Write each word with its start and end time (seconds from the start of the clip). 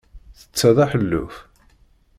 Ttetteḍ 0.39 0.77
aḥelluf? 0.83 1.35